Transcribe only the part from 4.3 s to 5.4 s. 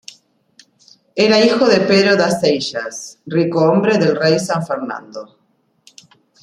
San Fernando.